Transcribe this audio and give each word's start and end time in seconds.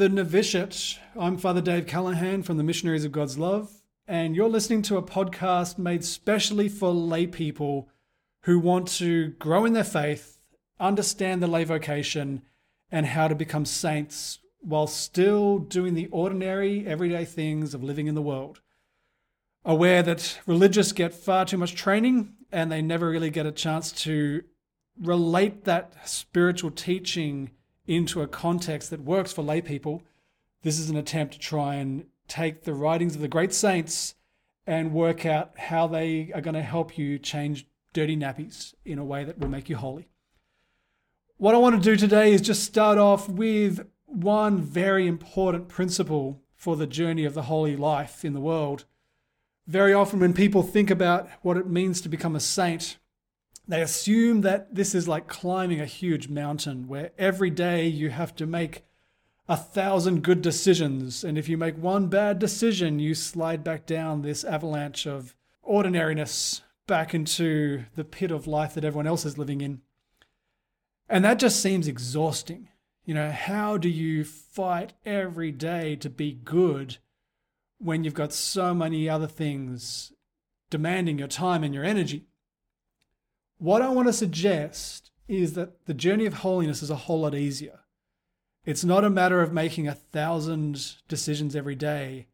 The 0.00 0.08
Novitiate. 0.08 0.98
I'm 1.14 1.36
Father 1.36 1.60
Dave 1.60 1.86
Callaghan 1.86 2.42
from 2.42 2.56
the 2.56 2.64
Missionaries 2.64 3.04
of 3.04 3.12
God's 3.12 3.36
Love, 3.36 3.82
and 4.08 4.34
you're 4.34 4.48
listening 4.48 4.80
to 4.84 4.96
a 4.96 5.02
podcast 5.02 5.76
made 5.76 6.06
specially 6.06 6.70
for 6.70 6.90
lay 6.90 7.26
people 7.26 7.90
who 8.44 8.58
want 8.58 8.88
to 8.92 9.32
grow 9.32 9.66
in 9.66 9.74
their 9.74 9.84
faith, 9.84 10.40
understand 10.80 11.42
the 11.42 11.46
lay 11.46 11.64
vocation, 11.64 12.40
and 12.90 13.04
how 13.04 13.28
to 13.28 13.34
become 13.34 13.66
saints 13.66 14.38
while 14.60 14.86
still 14.86 15.58
doing 15.58 15.92
the 15.92 16.06
ordinary, 16.06 16.86
everyday 16.86 17.26
things 17.26 17.74
of 17.74 17.84
living 17.84 18.06
in 18.06 18.14
the 18.14 18.22
world. 18.22 18.62
Aware 19.66 20.02
that 20.04 20.38
religious 20.46 20.92
get 20.92 21.12
far 21.12 21.44
too 21.44 21.58
much 21.58 21.74
training 21.74 22.36
and 22.50 22.72
they 22.72 22.80
never 22.80 23.10
really 23.10 23.28
get 23.28 23.44
a 23.44 23.52
chance 23.52 23.92
to 23.92 24.44
relate 24.98 25.64
that 25.64 26.08
spiritual 26.08 26.70
teaching 26.70 27.50
into 27.90 28.22
a 28.22 28.28
context 28.28 28.90
that 28.90 29.00
works 29.00 29.32
for 29.32 29.42
lay 29.42 29.60
people, 29.60 30.04
this 30.62 30.78
is 30.78 30.90
an 30.90 30.96
attempt 30.96 31.34
to 31.34 31.40
try 31.40 31.74
and 31.74 32.04
take 32.28 32.62
the 32.62 32.72
writings 32.72 33.16
of 33.16 33.20
the 33.20 33.26
great 33.26 33.52
saints 33.52 34.14
and 34.64 34.92
work 34.92 35.26
out 35.26 35.58
how 35.58 35.88
they 35.88 36.30
are 36.32 36.40
going 36.40 36.54
to 36.54 36.62
help 36.62 36.96
you 36.96 37.18
change 37.18 37.66
dirty 37.92 38.16
nappies 38.16 38.74
in 38.84 39.00
a 39.00 39.04
way 39.04 39.24
that 39.24 39.40
will 39.40 39.48
make 39.48 39.68
you 39.68 39.74
holy. 39.74 40.08
What 41.36 41.56
I 41.56 41.58
want 41.58 41.82
to 41.82 41.90
do 41.90 41.96
today 41.96 42.32
is 42.32 42.40
just 42.40 42.62
start 42.62 42.96
off 42.96 43.28
with 43.28 43.84
one 44.06 44.60
very 44.60 45.08
important 45.08 45.66
principle 45.66 46.40
for 46.54 46.76
the 46.76 46.86
journey 46.86 47.24
of 47.24 47.34
the 47.34 47.42
holy 47.42 47.76
life 47.76 48.24
in 48.24 48.34
the 48.34 48.40
world. 48.40 48.84
Very 49.66 49.92
often, 49.92 50.20
when 50.20 50.32
people 50.32 50.62
think 50.62 50.90
about 50.90 51.28
what 51.42 51.56
it 51.56 51.66
means 51.66 52.00
to 52.02 52.08
become 52.08 52.36
a 52.36 52.40
saint, 52.40 52.98
they 53.70 53.82
assume 53.82 54.40
that 54.40 54.74
this 54.74 54.94
is 54.94 55.06
like 55.06 55.28
climbing 55.28 55.80
a 55.80 55.86
huge 55.86 56.28
mountain 56.28 56.88
where 56.88 57.12
every 57.16 57.50
day 57.50 57.86
you 57.86 58.10
have 58.10 58.34
to 58.36 58.46
make 58.46 58.84
a 59.48 59.56
thousand 59.56 60.22
good 60.22 60.42
decisions. 60.42 61.24
And 61.24 61.38
if 61.38 61.48
you 61.48 61.56
make 61.56 61.76
one 61.76 62.08
bad 62.08 62.38
decision, 62.38 62.98
you 62.98 63.14
slide 63.14 63.62
back 63.62 63.86
down 63.86 64.22
this 64.22 64.44
avalanche 64.44 65.06
of 65.06 65.34
ordinariness 65.62 66.62
back 66.86 67.14
into 67.14 67.84
the 67.94 68.04
pit 68.04 68.30
of 68.30 68.46
life 68.46 68.74
that 68.74 68.84
everyone 68.84 69.06
else 69.06 69.24
is 69.24 69.38
living 69.38 69.60
in. 69.60 69.80
And 71.08 71.24
that 71.24 71.38
just 71.38 71.60
seems 71.60 71.86
exhausting. 71.86 72.68
You 73.04 73.14
know, 73.14 73.30
how 73.30 73.76
do 73.76 73.88
you 73.88 74.24
fight 74.24 74.94
every 75.04 75.52
day 75.52 75.96
to 75.96 76.10
be 76.10 76.32
good 76.32 76.98
when 77.78 78.04
you've 78.04 78.14
got 78.14 78.32
so 78.32 78.74
many 78.74 79.08
other 79.08 79.26
things 79.26 80.12
demanding 80.70 81.18
your 81.18 81.28
time 81.28 81.62
and 81.62 81.74
your 81.74 81.84
energy? 81.84 82.26
What 83.60 83.82
I 83.82 83.90
want 83.90 84.08
to 84.08 84.14
suggest 84.14 85.10
is 85.28 85.52
that 85.52 85.84
the 85.84 85.92
journey 85.92 86.24
of 86.24 86.32
holiness 86.32 86.82
is 86.82 86.88
a 86.88 86.96
whole 86.96 87.20
lot 87.20 87.34
easier. 87.34 87.80
It's 88.64 88.84
not 88.84 89.04
a 89.04 89.10
matter 89.10 89.42
of 89.42 89.52
making 89.52 89.86
a 89.86 89.94
thousand 89.94 90.94
decisions 91.08 91.54
every 91.54 91.74
day. 91.74 92.28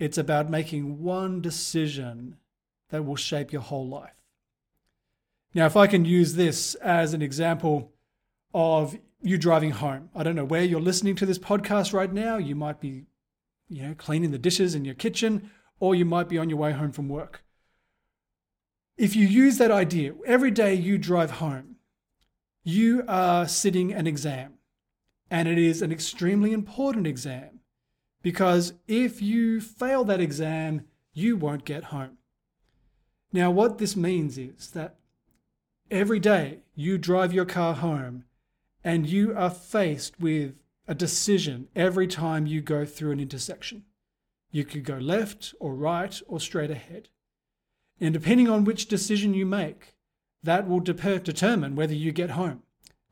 It's 0.00 0.18
about 0.18 0.50
making 0.50 1.00
one 1.00 1.40
decision 1.40 2.38
that 2.88 3.04
will 3.04 3.14
shape 3.14 3.52
your 3.52 3.62
whole 3.62 3.88
life. 3.88 4.16
Now, 5.54 5.66
if 5.66 5.76
I 5.76 5.86
can 5.86 6.04
use 6.04 6.34
this 6.34 6.74
as 6.76 7.14
an 7.14 7.22
example 7.22 7.92
of 8.52 8.98
you 9.22 9.38
driving 9.38 9.70
home, 9.70 10.10
I 10.12 10.24
don't 10.24 10.34
know 10.34 10.44
where 10.44 10.64
you're 10.64 10.80
listening 10.80 11.14
to 11.16 11.26
this 11.26 11.38
podcast 11.38 11.92
right 11.92 12.12
now. 12.12 12.36
You 12.36 12.56
might 12.56 12.80
be, 12.80 13.04
you 13.68 13.82
know, 13.82 13.94
cleaning 13.94 14.32
the 14.32 14.38
dishes 14.38 14.74
in 14.74 14.84
your 14.84 14.96
kitchen, 14.96 15.52
or 15.78 15.94
you 15.94 16.04
might 16.04 16.28
be 16.28 16.36
on 16.36 16.50
your 16.50 16.58
way 16.58 16.72
home 16.72 16.90
from 16.90 17.08
work 17.08 17.43
if 18.96 19.16
you 19.16 19.26
use 19.26 19.58
that 19.58 19.70
idea, 19.70 20.14
every 20.26 20.50
day 20.50 20.74
you 20.74 20.98
drive 20.98 21.32
home, 21.32 21.76
you 22.62 23.04
are 23.08 23.46
sitting 23.48 23.92
an 23.92 24.06
exam. 24.06 24.54
And 25.30 25.48
it 25.48 25.58
is 25.58 25.82
an 25.82 25.90
extremely 25.90 26.52
important 26.52 27.06
exam 27.06 27.60
because 28.22 28.74
if 28.86 29.20
you 29.20 29.60
fail 29.60 30.04
that 30.04 30.20
exam, 30.20 30.86
you 31.12 31.36
won't 31.36 31.64
get 31.64 31.84
home. 31.84 32.18
Now, 33.32 33.50
what 33.50 33.78
this 33.78 33.96
means 33.96 34.38
is 34.38 34.70
that 34.70 34.96
every 35.90 36.20
day 36.20 36.60
you 36.74 36.98
drive 36.98 37.32
your 37.32 37.44
car 37.44 37.74
home 37.74 38.24
and 38.84 39.08
you 39.08 39.36
are 39.36 39.50
faced 39.50 40.20
with 40.20 40.54
a 40.86 40.94
decision 40.94 41.68
every 41.74 42.06
time 42.06 42.46
you 42.46 42.60
go 42.60 42.84
through 42.84 43.10
an 43.10 43.20
intersection. 43.20 43.84
You 44.50 44.64
could 44.64 44.84
go 44.84 44.98
left 44.98 45.54
or 45.58 45.74
right 45.74 46.20
or 46.28 46.38
straight 46.38 46.70
ahead. 46.70 47.08
And 48.00 48.12
depending 48.12 48.48
on 48.48 48.64
which 48.64 48.86
decision 48.86 49.34
you 49.34 49.46
make, 49.46 49.94
that 50.42 50.68
will 50.68 50.80
de- 50.80 51.18
determine 51.20 51.74
whether 51.74 51.94
you 51.94 52.12
get 52.12 52.30
home. 52.30 52.62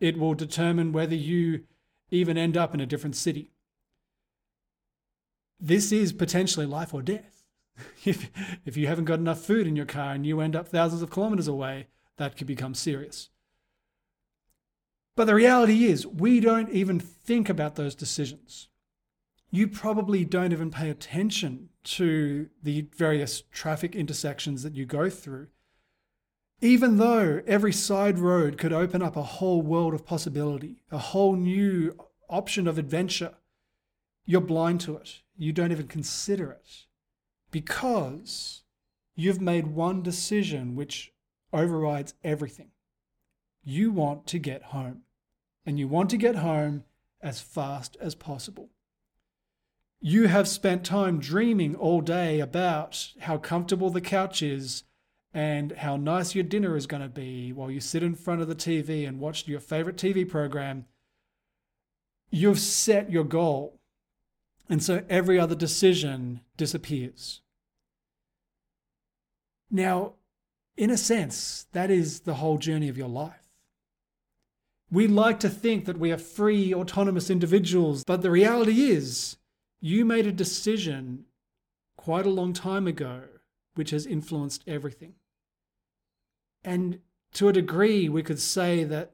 It 0.00 0.19
will 0.19 0.34
determine 0.34 0.93
whether 0.93 1.15
you 1.15 1.65
even 2.10 2.37
end 2.37 2.56
up 2.56 2.75
in 2.75 2.81
a 2.81 2.87
different 2.87 3.16
city. 3.16 3.53
This 5.59 5.93
is 5.93 6.12
potentially 6.12 6.66
life 6.66 6.93
or 6.93 7.03
death. 7.03 7.44
if, 8.04 8.31
if 8.65 8.76
you 8.76 8.87
haven't 8.87 9.06
got 9.06 9.19
enough 9.19 9.41
food 9.41 9.66
in 9.66 9.76
your 9.76 9.87
car 9.87 10.12
and 10.12 10.26
you 10.26 10.41
end 10.41 10.56
up 10.56 10.69
thousands 10.69 11.03
of 11.03 11.10
kilometers 11.10 11.49
away, 11.49 11.87
that 12.16 12.37
could 12.37 12.47
become 12.47 12.75
serious. 12.75 13.31
But 15.14 15.26
the 15.26 15.34
reality 15.34 15.84
is, 15.84 16.06
we 16.06 16.41
don't 16.41 16.70
even 16.70 16.99
think 16.99 17.49
about 17.49 17.76
those 17.76 17.94
decisions 17.94 18.69
you 19.54 19.68
probably 19.68 20.24
don't 20.24 20.50
even 20.52 20.70
pay 20.70 20.88
attention 20.88 21.68
to 21.84 22.48
the 22.62 22.86
various 22.96 23.42
traffic 23.52 23.94
intersections 23.94 24.62
that 24.62 24.74
you 24.74 24.86
go 24.86 25.10
through. 25.10 25.46
Even 26.62 26.96
though 26.96 27.42
every 27.46 27.72
side 27.72 28.18
road 28.18 28.56
could 28.56 28.72
open 28.72 29.02
up 29.02 29.14
a 29.14 29.22
whole 29.22 29.60
world 29.60 29.92
of 29.92 30.06
possibility, 30.06 30.76
a 30.90 30.96
whole 30.96 31.36
new 31.36 31.94
option 32.30 32.66
of 32.66 32.78
adventure, 32.78 33.34
you're 34.24 34.40
blind 34.40 34.80
to 34.80 34.96
it. 34.96 35.20
You 35.36 35.52
don't 35.52 35.72
even 35.72 35.86
consider 35.86 36.50
it 36.50 36.86
because 37.50 38.62
you've 39.14 39.40
made 39.40 39.66
one 39.66 40.02
decision 40.02 40.74
which 40.74 41.12
overrides 41.52 42.14
everything. 42.24 42.70
You 43.62 43.90
want 43.90 44.26
to 44.28 44.38
get 44.38 44.62
home, 44.62 45.02
and 45.66 45.78
you 45.78 45.88
want 45.88 46.08
to 46.10 46.16
get 46.16 46.36
home 46.36 46.84
as 47.20 47.40
fast 47.40 47.98
as 48.00 48.14
possible. 48.14 48.70
You 50.04 50.26
have 50.26 50.48
spent 50.48 50.84
time 50.84 51.20
dreaming 51.20 51.76
all 51.76 52.00
day 52.00 52.40
about 52.40 53.12
how 53.20 53.38
comfortable 53.38 53.88
the 53.88 54.00
couch 54.00 54.42
is 54.42 54.82
and 55.32 55.70
how 55.70 55.96
nice 55.96 56.34
your 56.34 56.42
dinner 56.42 56.76
is 56.76 56.88
going 56.88 57.02
to 57.04 57.08
be 57.08 57.52
while 57.52 57.70
you 57.70 57.78
sit 57.78 58.02
in 58.02 58.16
front 58.16 58.42
of 58.42 58.48
the 58.48 58.56
TV 58.56 59.06
and 59.06 59.20
watch 59.20 59.46
your 59.46 59.60
favorite 59.60 59.96
TV 59.96 60.28
program. 60.28 60.86
You've 62.32 62.58
set 62.58 63.12
your 63.12 63.22
goal. 63.22 63.78
And 64.68 64.82
so 64.82 65.04
every 65.08 65.38
other 65.38 65.54
decision 65.54 66.40
disappears. 66.56 67.40
Now, 69.70 70.14
in 70.76 70.90
a 70.90 70.96
sense, 70.96 71.66
that 71.70 71.92
is 71.92 72.20
the 72.20 72.34
whole 72.34 72.58
journey 72.58 72.88
of 72.88 72.98
your 72.98 73.08
life. 73.08 73.52
We 74.90 75.06
like 75.06 75.38
to 75.40 75.48
think 75.48 75.84
that 75.84 75.98
we 76.00 76.10
are 76.10 76.19
free, 76.19 76.74
autonomous 76.74 77.30
individuals, 77.30 78.02
but 78.04 78.22
the 78.22 78.30
reality 78.32 78.82
is 78.90 79.36
you 79.82 80.04
made 80.04 80.26
a 80.28 80.32
decision 80.32 81.25
quite 81.97 82.25
a 82.25 82.31
long 82.31 82.53
time 82.53 82.87
ago 82.87 83.25
which 83.75 83.91
has 83.91 84.06
influenced 84.06 84.62
everything. 84.66 85.15
And 86.65 87.00
to 87.34 87.48
a 87.48 87.52
degree, 87.52 88.08
we 88.08 88.23
could 88.23 88.38
say 88.38 88.84
that 88.84 89.12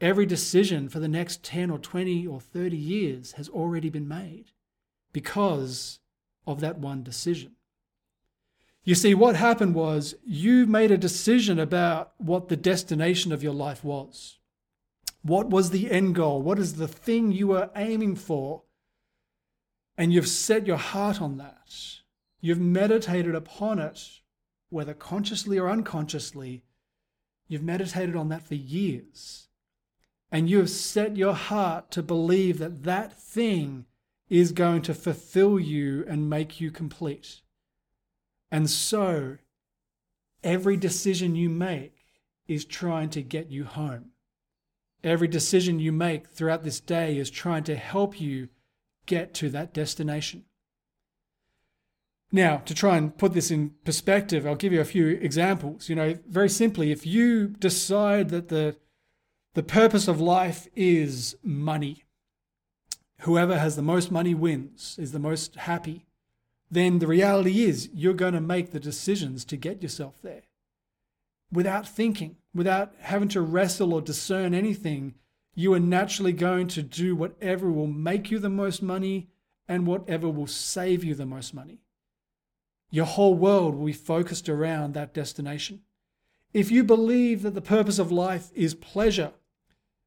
every 0.00 0.26
decision 0.26 0.90
for 0.90 0.98
the 0.98 1.08
next 1.08 1.42
10 1.42 1.70
or 1.70 1.78
20 1.78 2.26
or 2.26 2.40
30 2.40 2.76
years 2.76 3.32
has 3.32 3.48
already 3.48 3.88
been 3.88 4.06
made 4.06 4.50
because 5.12 6.00
of 6.46 6.60
that 6.60 6.78
one 6.78 7.02
decision. 7.02 7.52
You 8.84 8.94
see, 8.94 9.14
what 9.14 9.34
happened 9.34 9.74
was 9.74 10.14
you 10.24 10.66
made 10.66 10.90
a 10.90 10.98
decision 10.98 11.58
about 11.58 12.12
what 12.18 12.48
the 12.48 12.56
destination 12.56 13.32
of 13.32 13.42
your 13.42 13.54
life 13.54 13.82
was. 13.82 14.38
What 15.22 15.48
was 15.48 15.70
the 15.70 15.90
end 15.90 16.14
goal? 16.14 16.42
What 16.42 16.58
is 16.58 16.74
the 16.74 16.86
thing 16.86 17.32
you 17.32 17.48
were 17.48 17.70
aiming 17.74 18.16
for? 18.16 18.62
And 19.96 20.12
you've 20.12 20.28
set 20.28 20.66
your 20.66 20.76
heart 20.76 21.20
on 21.20 21.38
that, 21.38 21.72
you've 22.40 22.60
meditated 22.60 23.34
upon 23.34 23.78
it, 23.78 24.00
whether 24.68 24.94
consciously 24.94 25.58
or 25.58 25.68
unconsciously, 25.68 26.64
you've 27.48 27.62
meditated 27.62 28.16
on 28.16 28.28
that 28.28 28.42
for 28.42 28.54
years. 28.54 29.48
And 30.30 30.50
you 30.50 30.58
have 30.58 30.70
set 30.70 31.16
your 31.16 31.34
heart 31.34 31.90
to 31.92 32.02
believe 32.02 32.58
that 32.58 32.82
that 32.82 33.18
thing 33.18 33.86
is 34.28 34.52
going 34.52 34.82
to 34.82 34.94
fulfill 34.94 35.58
you 35.58 36.04
and 36.08 36.28
make 36.28 36.60
you 36.60 36.70
complete. 36.70 37.42
And 38.50 38.68
so, 38.68 39.38
every 40.42 40.76
decision 40.76 41.36
you 41.36 41.48
make 41.48 41.94
is 42.48 42.64
trying 42.64 43.10
to 43.10 43.22
get 43.22 43.50
you 43.50 43.64
home. 43.64 44.10
Every 45.04 45.28
decision 45.28 45.78
you 45.78 45.92
make 45.92 46.26
throughout 46.26 46.64
this 46.64 46.80
day 46.80 47.16
is 47.18 47.30
trying 47.30 47.64
to 47.64 47.76
help 47.76 48.20
you 48.20 48.48
get 49.06 49.34
to 49.34 49.48
that 49.50 49.72
destination. 49.72 50.44
Now, 52.32 52.58
to 52.58 52.74
try 52.74 52.96
and 52.96 53.16
put 53.16 53.32
this 53.32 53.50
in 53.50 53.70
perspective, 53.84 54.46
I'll 54.46 54.56
give 54.56 54.72
you 54.72 54.80
a 54.80 54.84
few 54.84 55.06
examples. 55.08 55.88
You 55.88 55.94
know, 55.94 56.18
very 56.28 56.48
simply, 56.48 56.90
if 56.90 57.06
you 57.06 57.48
decide 57.48 58.30
that 58.30 58.48
the, 58.48 58.76
the 59.54 59.62
purpose 59.62 60.08
of 60.08 60.20
life 60.20 60.66
is 60.74 61.36
money, 61.42 62.04
whoever 63.20 63.58
has 63.58 63.76
the 63.76 63.82
most 63.82 64.10
money 64.10 64.34
wins, 64.34 64.96
is 64.98 65.12
the 65.12 65.18
most 65.18 65.54
happy, 65.56 66.04
then 66.70 66.98
the 66.98 67.06
reality 67.06 67.62
is 67.62 67.88
you're 67.94 68.12
going 68.12 68.34
to 68.34 68.40
make 68.40 68.72
the 68.72 68.80
decisions 68.80 69.44
to 69.44 69.56
get 69.56 69.82
yourself 69.82 70.16
there. 70.22 70.42
Without 71.52 71.88
thinking, 71.88 72.36
without 72.52 72.92
having 73.00 73.28
to 73.28 73.40
wrestle 73.40 73.94
or 73.94 74.00
discern 74.00 74.52
anything, 74.52 75.14
you 75.58 75.72
are 75.72 75.80
naturally 75.80 76.34
going 76.34 76.68
to 76.68 76.82
do 76.82 77.16
whatever 77.16 77.72
will 77.72 77.86
make 77.86 78.30
you 78.30 78.38
the 78.38 78.50
most 78.50 78.82
money 78.82 79.30
and 79.66 79.86
whatever 79.86 80.28
will 80.28 80.46
save 80.46 81.02
you 81.02 81.14
the 81.14 81.24
most 81.24 81.54
money. 81.54 81.80
Your 82.90 83.06
whole 83.06 83.34
world 83.34 83.74
will 83.74 83.86
be 83.86 83.92
focused 83.94 84.50
around 84.50 84.92
that 84.92 85.14
destination. 85.14 85.80
If 86.52 86.70
you 86.70 86.84
believe 86.84 87.40
that 87.42 87.54
the 87.54 87.62
purpose 87.62 87.98
of 87.98 88.12
life 88.12 88.50
is 88.54 88.74
pleasure, 88.74 89.32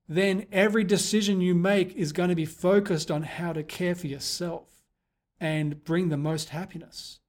then 0.08 0.46
every 0.52 0.84
decision 0.84 1.42
you 1.42 1.56
make 1.56 1.96
is 1.96 2.14
going 2.14 2.30
to 2.30 2.36
be 2.36 2.46
focused 2.46 3.10
on 3.10 3.24
how 3.24 3.52
to 3.52 3.64
care 3.64 3.96
for 3.96 4.06
yourself 4.08 4.68
and 5.40 5.84
bring 5.84 6.10
the 6.10 6.18
most 6.18 6.50
happiness. 6.50 7.22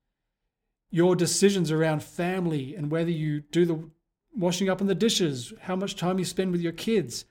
Your 0.91 1.17
decisions 1.17 1.71
around 1.71 2.03
family 2.03 2.75
and 2.75 2.91
whether 2.91 3.11
you 3.11 3.41
do 3.41 3.65
the 3.65 3.91
washing 4.37 4.69
up 4.69 4.83
and 4.83 4.91
the 4.91 4.95
dishes, 4.95 5.55
how 5.63 5.75
much 5.75 5.97
time 5.97 6.19
you 6.19 6.25
spend 6.27 6.53
with 6.53 6.61
your 6.61 6.73
kids, 6.73 7.25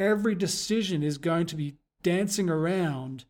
every 0.00 0.34
decision 0.34 1.02
is 1.02 1.18
going 1.18 1.46
to 1.46 1.54
be 1.54 1.76
dancing 2.02 2.48
around 2.48 3.26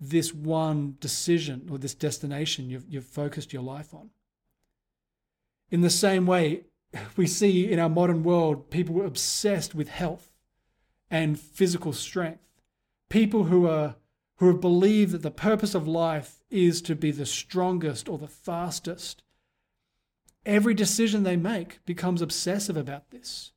this 0.00 0.32
one 0.32 0.96
decision 1.00 1.68
or 1.70 1.76
this 1.76 1.94
destination 1.94 2.70
you've, 2.70 2.86
you've 2.88 3.04
focused 3.04 3.52
your 3.52 3.62
life 3.62 3.92
on. 3.92 4.10
In 5.70 5.80
the 5.80 5.90
same 5.90 6.24
way, 6.26 6.62
we 7.16 7.26
see 7.26 7.70
in 7.70 7.78
our 7.78 7.88
modern 7.88 8.22
world 8.22 8.70
people 8.70 9.04
obsessed 9.04 9.74
with 9.74 9.88
health 9.88 10.32
and 11.10 11.38
physical 11.38 11.92
strength. 11.92 12.40
People 13.10 13.44
who 13.44 13.68
are 13.68 13.96
who 14.36 14.58
believe 14.58 15.12
that 15.12 15.22
the 15.22 15.30
purpose 15.30 15.74
of 15.74 15.86
life 15.86 16.42
is 16.50 16.82
to 16.82 16.96
be 16.96 17.12
the 17.12 17.26
strongest 17.26 18.08
or 18.08 18.18
the 18.18 18.26
fastest. 18.26 19.22
Every 20.44 20.74
decision 20.74 21.22
they 21.22 21.36
make 21.36 21.78
becomes 21.84 22.20
obsessive 22.20 22.76
about 22.76 23.10
this. 23.10 23.51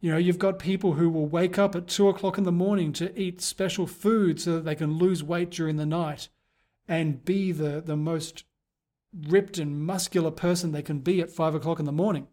You 0.00 0.10
know, 0.10 0.16
you've 0.16 0.38
got 0.38 0.58
people 0.58 0.94
who 0.94 1.10
will 1.10 1.26
wake 1.26 1.58
up 1.58 1.74
at 1.74 1.86
two 1.86 2.08
o'clock 2.08 2.38
in 2.38 2.44
the 2.44 2.52
morning 2.52 2.92
to 2.94 3.18
eat 3.20 3.42
special 3.42 3.86
food 3.86 4.40
so 4.40 4.54
that 4.54 4.64
they 4.64 4.74
can 4.74 4.98
lose 4.98 5.22
weight 5.22 5.50
during 5.50 5.76
the 5.76 5.84
night 5.84 6.28
and 6.88 7.24
be 7.24 7.52
the, 7.52 7.82
the 7.84 7.96
most 7.96 8.44
ripped 9.12 9.58
and 9.58 9.84
muscular 9.84 10.30
person 10.30 10.72
they 10.72 10.82
can 10.82 11.00
be 11.00 11.20
at 11.20 11.30
five 11.30 11.54
o'clock 11.54 11.78
in 11.78 11.84
the 11.84 11.92
morning. 11.92 12.28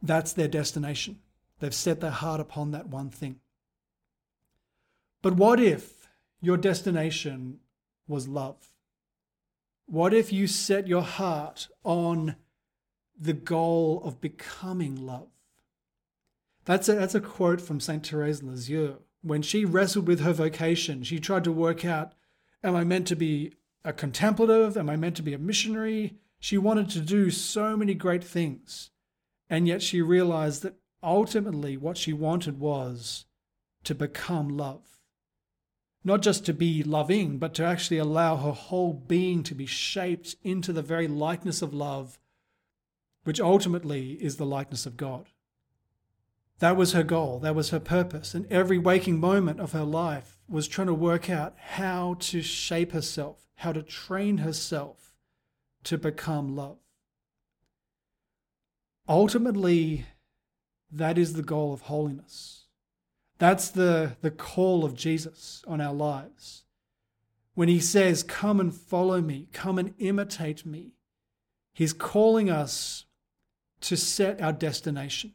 That's 0.00 0.32
their 0.32 0.46
destination. 0.46 1.18
They've 1.58 1.74
set 1.74 2.00
their 2.00 2.10
heart 2.10 2.40
upon 2.40 2.70
that 2.70 2.88
one 2.88 3.10
thing. 3.10 3.40
But 5.20 5.34
what 5.34 5.58
if 5.58 6.08
your 6.40 6.56
destination 6.56 7.58
was 8.06 8.28
love? 8.28 8.70
What 9.86 10.14
if 10.14 10.32
you 10.32 10.46
set 10.46 10.86
your 10.86 11.02
heart 11.02 11.68
on 11.82 12.36
the 13.18 13.32
goal 13.32 14.00
of 14.04 14.20
becoming 14.20 14.94
love? 14.94 15.28
That's 16.68 16.86
a, 16.86 16.96
that's 16.96 17.14
a 17.14 17.20
quote 17.20 17.62
from 17.62 17.80
St. 17.80 18.06
Therese 18.06 18.42
Lisieux. 18.42 18.96
When 19.22 19.40
she 19.40 19.64
wrestled 19.64 20.06
with 20.06 20.20
her 20.20 20.34
vocation, 20.34 21.02
she 21.02 21.18
tried 21.18 21.44
to 21.44 21.50
work 21.50 21.82
out 21.82 22.12
Am 22.62 22.76
I 22.76 22.84
meant 22.84 23.06
to 23.06 23.16
be 23.16 23.54
a 23.86 23.92
contemplative? 23.94 24.76
Am 24.76 24.90
I 24.90 24.96
meant 24.96 25.16
to 25.16 25.22
be 25.22 25.32
a 25.32 25.38
missionary? 25.38 26.18
She 26.38 26.58
wanted 26.58 26.90
to 26.90 27.00
do 27.00 27.30
so 27.30 27.74
many 27.74 27.94
great 27.94 28.22
things. 28.22 28.90
And 29.48 29.66
yet 29.66 29.80
she 29.80 30.02
realized 30.02 30.62
that 30.62 30.76
ultimately 31.02 31.78
what 31.78 31.96
she 31.96 32.12
wanted 32.12 32.60
was 32.60 33.24
to 33.84 33.94
become 33.94 34.54
love 34.54 34.98
not 36.04 36.22
just 36.22 36.46
to 36.46 36.54
be 36.54 36.82
loving, 36.82 37.38
but 37.38 37.54
to 37.54 37.64
actually 37.64 37.98
allow 37.98 38.36
her 38.36 38.52
whole 38.52 38.92
being 38.92 39.42
to 39.42 39.54
be 39.54 39.66
shaped 39.66 40.36
into 40.42 40.72
the 40.72 40.80
very 40.80 41.08
likeness 41.08 41.60
of 41.60 41.74
love, 41.74 42.18
which 43.24 43.40
ultimately 43.40 44.12
is 44.12 44.36
the 44.36 44.46
likeness 44.46 44.86
of 44.86 44.96
God. 44.96 45.28
That 46.58 46.76
was 46.76 46.92
her 46.92 47.04
goal, 47.04 47.38
that 47.40 47.54
was 47.54 47.70
her 47.70 47.80
purpose, 47.80 48.34
and 48.34 48.50
every 48.50 48.78
waking 48.78 49.20
moment 49.20 49.60
of 49.60 49.72
her 49.72 49.84
life 49.84 50.38
was 50.48 50.66
trying 50.66 50.88
to 50.88 50.94
work 50.94 51.30
out 51.30 51.54
how 51.56 52.16
to 52.20 52.42
shape 52.42 52.92
herself, 52.92 53.46
how 53.56 53.72
to 53.72 53.82
train 53.82 54.38
herself 54.38 55.14
to 55.84 55.96
become 55.96 56.56
love. 56.56 56.78
Ultimately, 59.08 60.06
that 60.90 61.16
is 61.16 61.34
the 61.34 61.42
goal 61.42 61.72
of 61.72 61.82
holiness. 61.82 62.64
That's 63.38 63.68
the, 63.70 64.16
the 64.20 64.32
call 64.32 64.84
of 64.84 64.94
Jesus 64.94 65.62
on 65.66 65.80
our 65.80 65.94
lives. 65.94 66.64
When 67.54 67.68
he 67.68 67.80
says, 67.80 68.22
Come 68.22 68.58
and 68.58 68.74
follow 68.74 69.20
me, 69.20 69.48
come 69.52 69.78
and 69.78 69.94
imitate 69.98 70.66
me, 70.66 70.94
he's 71.72 71.92
calling 71.92 72.50
us 72.50 73.04
to 73.82 73.96
set 73.96 74.40
our 74.40 74.52
destination. 74.52 75.34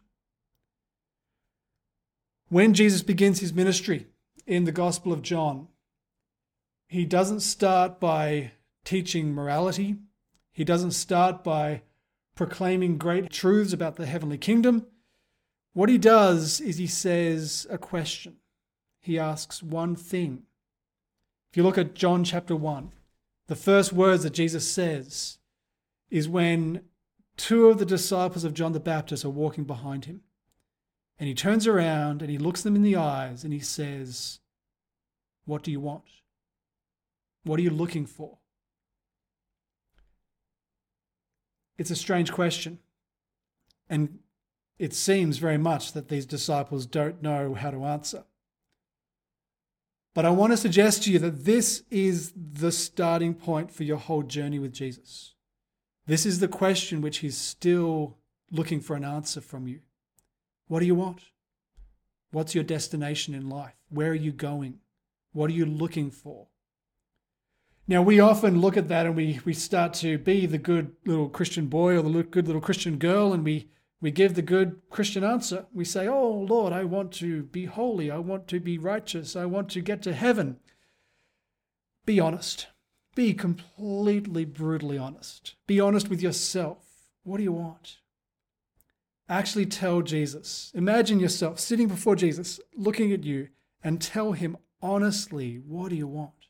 When 2.53 2.75
Jesus 2.75 3.01
begins 3.01 3.39
his 3.39 3.51
ministry 3.51 4.05
in 4.45 4.65
the 4.65 4.71
Gospel 4.71 5.11
of 5.11 5.23
John, 5.23 5.69
he 6.87 7.03
doesn't 7.03 7.39
start 7.39 7.99
by 7.99 8.51
teaching 8.85 9.33
morality, 9.33 9.95
he 10.51 10.63
doesn't 10.63 10.91
start 10.91 11.43
by 11.43 11.81
proclaiming 12.35 12.99
great 12.99 13.31
truths 13.31 13.73
about 13.73 13.95
the 13.95 14.05
heavenly 14.05 14.37
kingdom. 14.37 14.85
What 15.73 15.89
he 15.89 15.97
does 15.97 16.61
is 16.61 16.77
he 16.77 16.85
says 16.85 17.65
a 17.71 17.79
question. 17.79 18.35
He 19.01 19.17
asks 19.17 19.63
one 19.63 19.95
thing. 19.95 20.43
If 21.49 21.57
you 21.57 21.63
look 21.63 21.79
at 21.79 21.95
John 21.95 22.23
chapter 22.23 22.55
1, 22.55 22.91
the 23.47 23.55
first 23.55 23.91
words 23.91 24.21
that 24.21 24.33
Jesus 24.33 24.71
says 24.71 25.39
is 26.11 26.29
when 26.29 26.81
two 27.35 27.69
of 27.69 27.79
the 27.79 27.83
disciples 27.83 28.43
of 28.43 28.53
John 28.53 28.73
the 28.73 28.79
Baptist 28.79 29.25
are 29.25 29.29
walking 29.29 29.63
behind 29.63 30.05
him. 30.05 30.21
And 31.19 31.27
he 31.27 31.35
turns 31.35 31.67
around 31.67 32.21
and 32.21 32.29
he 32.29 32.37
looks 32.37 32.63
them 32.63 32.75
in 32.75 32.81
the 32.81 32.95
eyes 32.95 33.43
and 33.43 33.53
he 33.53 33.59
says, 33.59 34.39
What 35.45 35.63
do 35.63 35.71
you 35.71 35.79
want? 35.79 36.03
What 37.43 37.59
are 37.59 37.63
you 37.63 37.69
looking 37.69 38.05
for? 38.05 38.37
It's 41.77 41.91
a 41.91 41.95
strange 41.95 42.31
question. 42.31 42.79
And 43.89 44.19
it 44.79 44.93
seems 44.93 45.37
very 45.37 45.57
much 45.57 45.93
that 45.93 46.09
these 46.09 46.25
disciples 46.25 46.85
don't 46.85 47.21
know 47.21 47.53
how 47.53 47.71
to 47.71 47.83
answer. 47.83 48.23
But 50.13 50.25
I 50.25 50.29
want 50.29 50.53
to 50.53 50.57
suggest 50.57 51.03
to 51.03 51.11
you 51.11 51.19
that 51.19 51.45
this 51.45 51.83
is 51.89 52.33
the 52.35 52.71
starting 52.71 53.33
point 53.33 53.71
for 53.71 53.83
your 53.83 53.97
whole 53.97 54.23
journey 54.23 54.59
with 54.59 54.73
Jesus. 54.73 55.33
This 56.05 56.25
is 56.25 56.39
the 56.39 56.47
question 56.47 57.01
which 57.01 57.19
he's 57.19 57.37
still 57.37 58.17
looking 58.51 58.79
for 58.79 58.95
an 58.95 59.03
answer 59.03 59.41
from 59.41 59.67
you. 59.67 59.79
What 60.67 60.79
do 60.79 60.85
you 60.85 60.95
want? 60.95 61.21
What's 62.31 62.55
your 62.55 62.63
destination 62.63 63.35
in 63.35 63.49
life? 63.49 63.75
Where 63.89 64.11
are 64.11 64.15
you 64.15 64.31
going? 64.31 64.79
What 65.33 65.49
are 65.49 65.53
you 65.53 65.65
looking 65.65 66.09
for? 66.09 66.47
Now, 67.87 68.01
we 68.01 68.19
often 68.19 68.61
look 68.61 68.77
at 68.77 68.87
that 68.87 69.05
and 69.05 69.15
we, 69.15 69.39
we 69.43 69.53
start 69.53 69.93
to 69.95 70.17
be 70.17 70.45
the 70.45 70.57
good 70.57 70.95
little 71.05 71.29
Christian 71.29 71.67
boy 71.67 71.97
or 71.97 72.01
the 72.01 72.23
good 72.23 72.47
little 72.47 72.61
Christian 72.61 72.97
girl, 72.97 73.33
and 73.33 73.43
we 73.43 73.69
we 73.99 74.11
give 74.11 74.35
the 74.35 74.41
good 74.41 74.81
Christian 74.89 75.23
answer. 75.23 75.65
We 75.73 75.85
say, 75.85 76.07
Oh 76.09 76.29
Lord, 76.29 76.73
I 76.73 76.83
want 76.83 77.13
to 77.13 77.43
be 77.43 77.65
holy. 77.65 78.11
I 78.11 78.17
want 78.17 78.49
to 78.49 78.59
be 78.59 78.77
righteous. 78.77 79.33
I 79.33 79.45
want 79.45 79.69
to 79.69 79.81
get 79.81 80.01
to 80.01 80.13
heaven. 80.13 80.57
Be 82.05 82.19
honest. 82.19 82.67
Be 83.15 83.33
completely, 83.33 84.43
brutally 84.43 84.97
honest. 84.97 85.55
Be 85.67 85.79
honest 85.79 86.09
with 86.09 86.21
yourself. 86.21 86.79
What 87.23 87.37
do 87.37 87.43
you 87.43 87.53
want? 87.53 87.99
Actually 89.33 89.65
tell 89.65 90.03
Jesus. 90.03 90.71
Imagine 90.75 91.19
yourself 91.19 91.59
sitting 91.59 91.87
before 91.87 92.15
Jesus, 92.15 92.59
looking 92.75 93.11
at 93.11 93.23
you, 93.23 93.47
and 93.83 93.99
tell 93.99 94.33
him 94.33 94.57
honestly, 94.79 95.55
what 95.55 95.89
do 95.89 95.95
you 95.95 96.05
want? 96.05 96.49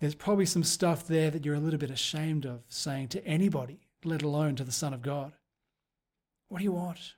There's 0.00 0.14
probably 0.14 0.46
some 0.46 0.64
stuff 0.64 1.06
there 1.06 1.30
that 1.30 1.44
you're 1.44 1.54
a 1.54 1.60
little 1.60 1.78
bit 1.78 1.90
ashamed 1.90 2.46
of 2.46 2.62
saying 2.68 3.08
to 3.08 3.26
anybody, 3.26 3.80
let 4.02 4.22
alone 4.22 4.56
to 4.56 4.64
the 4.64 4.72
Son 4.72 4.94
of 4.94 5.02
God. 5.02 5.34
What 6.48 6.58
do 6.58 6.64
you 6.64 6.72
want? 6.72 7.16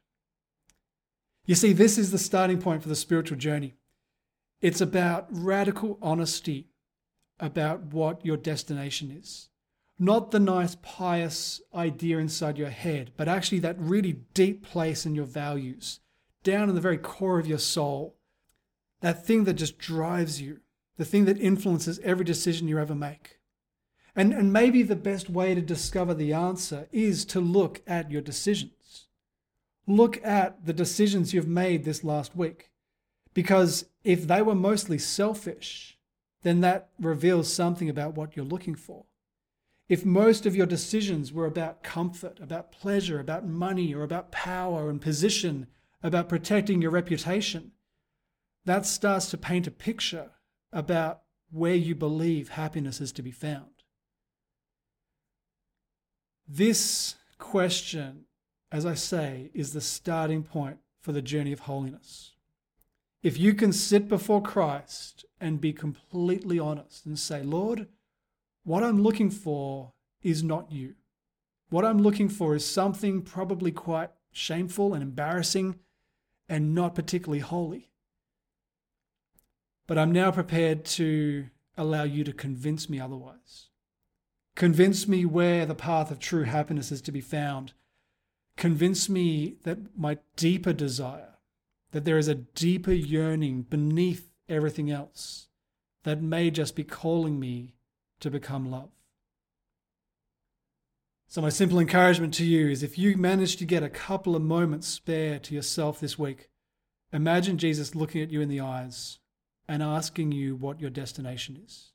You 1.46 1.54
see, 1.54 1.72
this 1.72 1.96
is 1.96 2.10
the 2.10 2.18
starting 2.18 2.60
point 2.60 2.82
for 2.82 2.88
the 2.88 2.96
spiritual 2.96 3.38
journey. 3.38 3.74
It's 4.60 4.80
about 4.80 5.28
radical 5.30 5.96
honesty 6.02 6.70
about 7.38 7.84
what 7.84 8.26
your 8.26 8.36
destination 8.36 9.16
is. 9.16 9.50
Not 9.98 10.32
the 10.32 10.40
nice, 10.40 10.76
pious 10.82 11.60
idea 11.72 12.18
inside 12.18 12.58
your 12.58 12.70
head, 12.70 13.12
but 13.16 13.28
actually 13.28 13.60
that 13.60 13.78
really 13.78 14.20
deep 14.34 14.64
place 14.64 15.06
in 15.06 15.14
your 15.14 15.24
values, 15.24 16.00
down 16.42 16.68
in 16.68 16.74
the 16.74 16.80
very 16.80 16.98
core 16.98 17.38
of 17.38 17.46
your 17.46 17.58
soul. 17.58 18.16
That 19.00 19.24
thing 19.24 19.44
that 19.44 19.54
just 19.54 19.78
drives 19.78 20.40
you, 20.40 20.60
the 20.96 21.04
thing 21.04 21.26
that 21.26 21.40
influences 21.40 22.00
every 22.00 22.24
decision 22.24 22.66
you 22.66 22.78
ever 22.78 22.94
make. 22.94 23.38
And, 24.16 24.32
and 24.32 24.52
maybe 24.52 24.82
the 24.82 24.96
best 24.96 25.28
way 25.28 25.54
to 25.54 25.60
discover 25.60 26.14
the 26.14 26.32
answer 26.32 26.88
is 26.92 27.24
to 27.26 27.40
look 27.40 27.82
at 27.86 28.10
your 28.10 28.22
decisions. 28.22 29.06
Look 29.86 30.24
at 30.24 30.64
the 30.64 30.72
decisions 30.72 31.34
you've 31.34 31.48
made 31.48 31.84
this 31.84 32.04
last 32.04 32.34
week. 32.34 32.70
Because 33.32 33.86
if 34.04 34.26
they 34.26 34.40
were 34.40 34.54
mostly 34.54 34.98
selfish, 34.98 35.98
then 36.42 36.60
that 36.60 36.90
reveals 37.00 37.52
something 37.52 37.88
about 37.88 38.14
what 38.14 38.36
you're 38.36 38.44
looking 38.44 38.76
for. 38.76 39.04
If 39.88 40.04
most 40.04 40.46
of 40.46 40.56
your 40.56 40.66
decisions 40.66 41.32
were 41.32 41.46
about 41.46 41.82
comfort, 41.82 42.40
about 42.40 42.72
pleasure, 42.72 43.20
about 43.20 43.46
money, 43.46 43.94
or 43.94 44.02
about 44.02 44.32
power 44.32 44.88
and 44.88 45.00
position, 45.00 45.66
about 46.02 46.28
protecting 46.28 46.80
your 46.80 46.90
reputation, 46.90 47.72
that 48.64 48.86
starts 48.86 49.30
to 49.30 49.38
paint 49.38 49.66
a 49.66 49.70
picture 49.70 50.30
about 50.72 51.20
where 51.50 51.74
you 51.74 51.94
believe 51.94 52.50
happiness 52.50 53.00
is 53.00 53.12
to 53.12 53.22
be 53.22 53.30
found. 53.30 53.66
This 56.48 57.16
question, 57.38 58.24
as 58.72 58.84
I 58.84 58.94
say, 58.94 59.50
is 59.54 59.72
the 59.72 59.80
starting 59.80 60.42
point 60.42 60.78
for 61.00 61.12
the 61.12 61.22
journey 61.22 61.52
of 61.52 61.60
holiness. 61.60 62.32
If 63.22 63.38
you 63.38 63.54
can 63.54 63.72
sit 63.72 64.08
before 64.08 64.42
Christ 64.42 65.24
and 65.40 65.60
be 65.60 65.72
completely 65.72 66.58
honest 66.58 67.06
and 67.06 67.18
say, 67.18 67.42
Lord, 67.42 67.88
what 68.64 68.82
I'm 68.82 69.02
looking 69.02 69.30
for 69.30 69.92
is 70.22 70.42
not 70.42 70.72
you. 70.72 70.94
What 71.68 71.84
I'm 71.84 72.02
looking 72.02 72.28
for 72.28 72.54
is 72.54 72.64
something 72.64 73.22
probably 73.22 73.70
quite 73.70 74.10
shameful 74.32 74.94
and 74.94 75.02
embarrassing 75.02 75.76
and 76.48 76.74
not 76.74 76.94
particularly 76.94 77.40
holy. 77.40 77.90
But 79.86 79.98
I'm 79.98 80.12
now 80.12 80.30
prepared 80.30 80.84
to 80.86 81.46
allow 81.76 82.04
you 82.04 82.24
to 82.24 82.32
convince 82.32 82.88
me 82.88 82.98
otherwise. 82.98 83.68
Convince 84.54 85.08
me 85.08 85.24
where 85.24 85.66
the 85.66 85.74
path 85.74 86.10
of 86.10 86.18
true 86.18 86.44
happiness 86.44 86.92
is 86.92 87.02
to 87.02 87.12
be 87.12 87.20
found. 87.20 87.72
Convince 88.56 89.08
me 89.08 89.56
that 89.64 89.98
my 89.98 90.18
deeper 90.36 90.72
desire, 90.72 91.34
that 91.90 92.04
there 92.04 92.18
is 92.18 92.28
a 92.28 92.36
deeper 92.36 92.92
yearning 92.92 93.62
beneath 93.62 94.30
everything 94.48 94.90
else 94.90 95.48
that 96.04 96.22
may 96.22 96.50
just 96.50 96.76
be 96.76 96.84
calling 96.84 97.40
me 97.40 97.74
to 98.20 98.30
become 98.30 98.70
love. 98.70 98.90
So, 101.28 101.42
my 101.42 101.48
simple 101.48 101.80
encouragement 101.80 102.32
to 102.34 102.44
you 102.44 102.68
is 102.68 102.82
if 102.82 102.96
you 102.96 103.16
manage 103.16 103.56
to 103.56 103.64
get 103.64 103.82
a 103.82 103.88
couple 103.88 104.36
of 104.36 104.42
moments 104.42 104.86
spare 104.86 105.38
to 105.40 105.54
yourself 105.54 105.98
this 105.98 106.18
week, 106.18 106.48
imagine 107.12 107.58
Jesus 107.58 107.94
looking 107.94 108.22
at 108.22 108.30
you 108.30 108.40
in 108.40 108.48
the 108.48 108.60
eyes 108.60 109.18
and 109.66 109.82
asking 109.82 110.32
you 110.32 110.54
what 110.54 110.80
your 110.80 110.90
destination 110.90 111.60
is. 111.64 111.92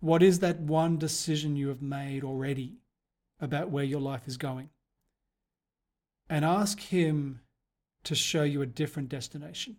What 0.00 0.22
is 0.22 0.40
that 0.40 0.60
one 0.60 0.98
decision 0.98 1.56
you 1.56 1.68
have 1.68 1.82
made 1.82 2.24
already 2.24 2.78
about 3.40 3.70
where 3.70 3.84
your 3.84 4.00
life 4.00 4.26
is 4.26 4.36
going? 4.36 4.70
And 6.28 6.44
ask 6.44 6.80
Him 6.80 7.40
to 8.04 8.14
show 8.14 8.42
you 8.42 8.62
a 8.62 8.66
different 8.66 9.08
destination, 9.08 9.76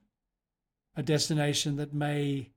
a 0.95 1.03
destination 1.03 1.75
that 1.77 1.93
may 1.93 2.51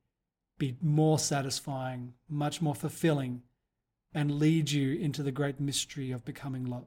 be 0.58 0.76
more 0.80 1.18
satisfying, 1.18 2.14
much 2.28 2.62
more 2.62 2.74
fulfilling, 2.74 3.42
and 4.12 4.38
lead 4.38 4.70
you 4.70 4.94
into 4.94 5.22
the 5.22 5.32
great 5.32 5.58
mystery 5.58 6.10
of 6.10 6.24
becoming 6.24 6.64
love. 6.64 6.86